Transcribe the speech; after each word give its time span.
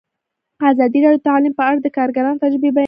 ازادي 0.71 0.99
راډیو 1.03 1.21
د 1.23 1.25
تعلیم 1.27 1.53
په 1.57 1.63
اړه 1.69 1.79
د 1.81 1.87
کارګرانو 1.97 2.41
تجربې 2.43 2.69
بیان 2.69 2.73
کړي. 2.75 2.79